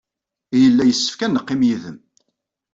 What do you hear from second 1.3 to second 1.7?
neqqim